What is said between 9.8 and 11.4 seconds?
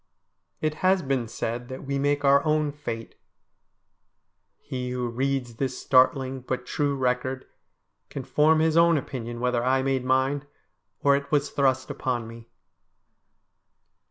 made mine, or it